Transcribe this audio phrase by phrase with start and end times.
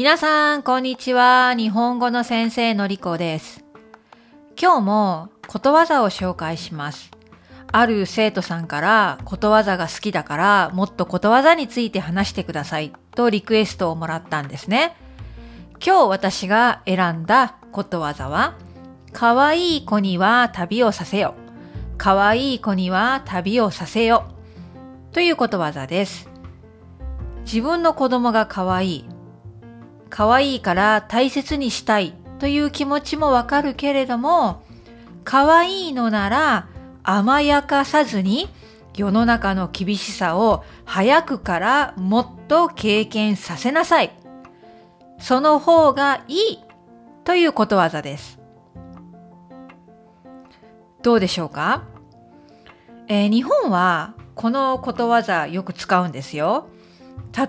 [0.00, 1.52] 皆さん、こんにちは。
[1.54, 3.62] 日本語の先生のりこです。
[4.58, 7.10] 今日もことわざを紹介します。
[7.70, 14.96] ある生徒さんからことわざが好きだからもっとことわざについて話してくださいとリクエストをもらったんですね。
[15.84, 18.54] 今日私が選んだことわざは、
[19.12, 21.34] かわいい子には旅をさせよ。
[21.98, 24.24] かわいい子には旅をさせよ。
[25.12, 26.30] ということわざです。
[27.44, 29.09] 自分の子供がかわいい。
[30.10, 34.62] 可愛いから大切にしたいという気持ちもわかるけれども、
[35.24, 36.68] 可愛いのなら
[37.02, 38.48] 甘やかさずに
[38.96, 44.10] 世の中の厳しさを早くからもっと経験させなさい。
[45.18, 46.58] その方がいい
[47.24, 48.38] ということわざです。
[51.02, 51.84] どうでしょうか、
[53.08, 56.68] えー日本はこのことわざよく使うんですよ。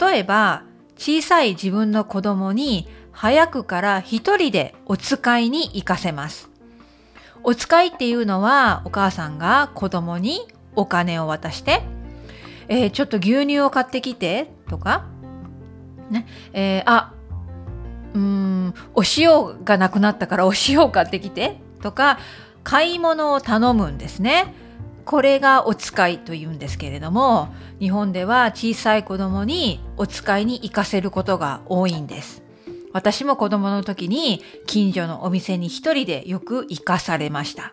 [0.00, 0.64] 例えば、
[0.98, 6.50] 小さい自分の子供に早くから一人でお使いに行かせます。
[7.44, 11.82] お使いっていうのはお母さんが子供にお金を渡して、
[12.68, 15.06] えーちょっと牛乳を買ってきてとか、
[16.10, 17.14] ね、えーあ、
[18.14, 22.18] うーん、お塩がなくなったからお塩を買ってきてとか、
[22.64, 24.52] 買い物を頼むんですね。
[25.08, 27.48] これがお使いと言うんですけれども、
[27.80, 32.42] 日本では小さい子供にお使いに行かせることが多いんです。
[32.92, 37.72] 私も子供の時に近所のお店に一人でよく行かされました。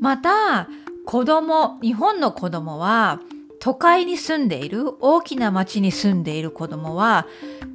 [0.00, 0.68] また、
[1.06, 3.20] 子供、日本の子供は
[3.60, 7.28] 都会に住んでいる、大きな町に住んでいる子供は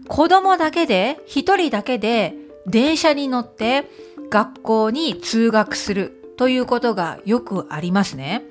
[0.10, 2.36] 子供だけで、一人だけで
[2.68, 3.90] 電車に乗って
[4.30, 8.44] 学校に通学するということがよくありますね。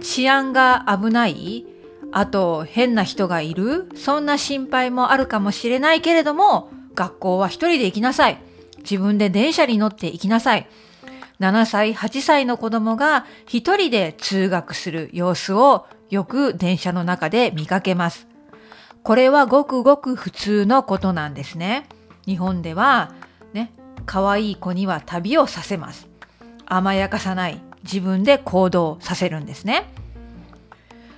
[0.00, 1.66] 治安が危ない、
[2.12, 8.38] あと変な人がいる、そんな心配もあるかもしれないけれども、学校は一人で行きなさい。
[8.78, 10.68] 自分で電車に乗って行きなさい。
[11.40, 18.26] 7歳、8歳の子供が一人で通学する様子をよく電車の中で見かけます。
[19.04, 21.86] これはごくごく普通のことなんですね。
[22.26, 23.14] 日本では、
[23.52, 23.72] ね、
[24.04, 26.07] 可愛い子には旅をさせます。
[26.68, 27.60] 甘やかさない。
[27.84, 29.88] 自分で行動させるんですね。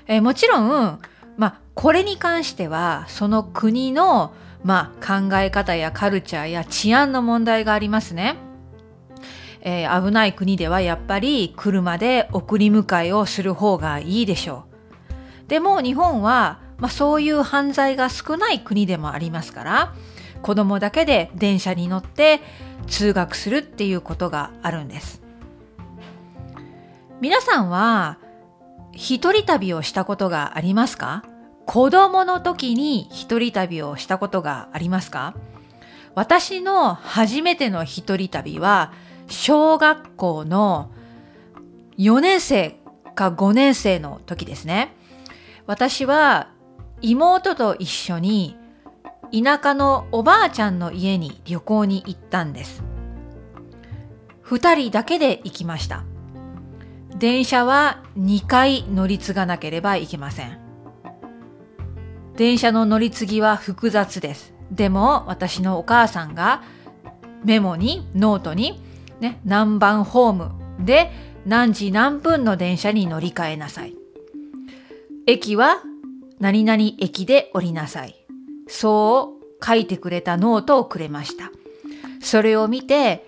[0.06, 1.00] えーもちろん、
[1.36, 8.36] まあ、これに関しては、その国の、まあ、考え方やカルチャーや治安の問題がありますね。
[9.62, 14.64] えー危ない国ではやっぱり車で送り迎えをする方がいいでしょ
[15.46, 15.48] う。
[15.48, 19.94] でも日本は、まあ、そういう犯罪が少ない国でもありますから、
[20.42, 22.40] 子供だけで電車に乗って
[22.86, 25.19] 通学するっていうことがあるんです。
[27.20, 28.18] 皆さんは
[28.92, 31.22] 一人旅をしたことがありますか？
[31.66, 35.34] 子供の時に一人旅をしたことがありますか？
[36.14, 38.92] 私の初めての一人旅は
[39.28, 40.90] 小学校の
[41.98, 42.78] 4年生
[43.14, 44.96] か5年生の時ですね。
[45.66, 46.48] 私は
[47.02, 48.56] 妹と一緒に
[49.30, 52.82] 田舎のおばあちゃんの家に旅行に行ったんです。
[54.40, 56.04] 二人だけで行きました。
[57.16, 60.58] 電車は2回乗り継がなければいけません。
[62.36, 64.54] 電車の乗り継ぎは複雑です。
[64.70, 66.62] でも私のお母さんが
[67.44, 68.82] メモに、ノートに、
[69.20, 70.50] ね、何番ホーム
[70.80, 71.10] で
[71.44, 73.94] 何時何分の電車に乗り換えなさい。
[75.26, 75.82] 駅は
[76.38, 78.14] 何々駅で降りなさい。
[78.68, 81.50] そう書いてくれたノートをくれました。
[82.22, 83.26] それを見て、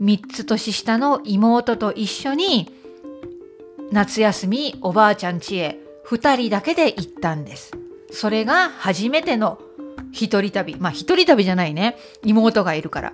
[0.00, 2.73] 3つ年下の妹と一緒に
[3.92, 5.78] 夏休みおばあちゃん家へ
[6.08, 7.72] 2人だけで行ったんです。
[8.10, 9.58] それが初めての
[10.12, 10.76] 一人旅。
[10.76, 11.96] まあ一人旅じゃないね。
[12.22, 13.12] 妹がいるから。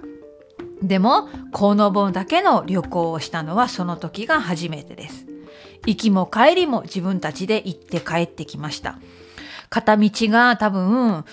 [0.83, 5.27] でも、この盆だけの旅行をしたのはその時が初めてです。
[5.87, 8.99] 行きも帰りも自分たちで行って帰ってきました。
[9.69, 11.25] 片道が多分、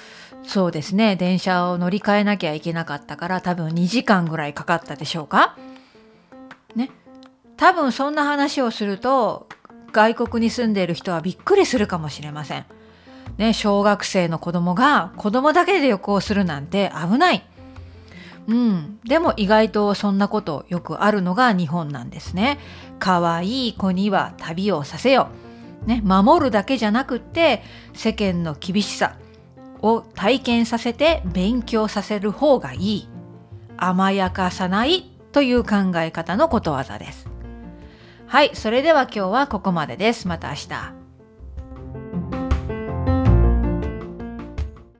[0.43, 5.57] そうですね、電車を乗り換えなきゃいけなかったから多分2時間ぐらいかかったでしょうか。
[7.57, 9.47] 多分そんな話をすると、
[9.91, 12.65] 外国に住んでいる人はびっくりするかもしれません。
[13.37, 17.45] ね、小学生の子供が子供だけで旅行するなんて危ない。
[18.47, 18.99] うん。
[19.03, 22.59] でも意外とそんなことよくあるのが日本なんですね。
[22.99, 25.29] 可愛い子には旅をさせよ。
[25.85, 27.63] ね、守るだけじゃなくって
[27.93, 29.15] 世間の厳しさ
[29.81, 33.09] を体験させて勉強させる方がいい。
[33.77, 37.36] 甘やかさないという考え方のことわざです。
[38.27, 40.27] はい、それでは今日はここまでです。
[40.27, 40.96] また明日。